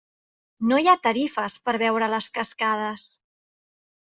No 0.69 0.77
hi 0.83 0.87
ha 0.93 1.03
tarifes 1.03 1.57
per 1.67 1.75
veure 1.83 2.09
les 2.15 2.31
cascades. 2.39 3.05